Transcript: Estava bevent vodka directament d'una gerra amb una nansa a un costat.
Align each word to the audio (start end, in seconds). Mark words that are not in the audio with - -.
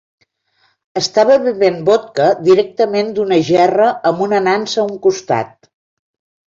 Estava 1.01 1.35
bevent 1.43 1.77
vodka 1.91 2.31
directament 2.47 3.15
d'una 3.19 3.41
gerra 3.53 3.93
amb 4.13 4.29
una 4.31 4.45
nansa 4.51 4.83
a 4.83 4.89
un 4.93 5.01
costat. 5.09 5.57